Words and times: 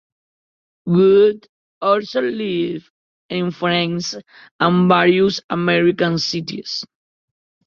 Wood 0.87 1.45
also 1.79 2.21
lived 2.21 2.89
in 3.29 3.51
France 3.51 4.15
and 4.59 4.89
various 4.89 5.41
American 5.47 6.17
cities. 6.17 6.83